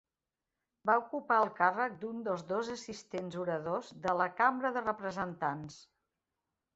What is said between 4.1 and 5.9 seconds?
la Cambra de Representants.